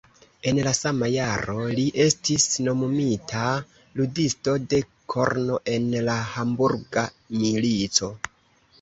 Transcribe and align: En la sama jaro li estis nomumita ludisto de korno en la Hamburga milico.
En 0.51 0.59
la 0.67 0.71
sama 0.77 1.09
jaro 1.15 1.57
li 1.79 1.83
estis 2.05 2.47
nomumita 2.69 3.45
ludisto 4.01 4.57
de 4.75 4.83
korno 5.15 5.63
en 5.77 5.89
la 6.11 6.19
Hamburga 6.35 7.09
milico. 7.45 8.15